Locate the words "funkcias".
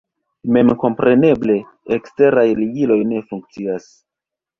3.29-3.87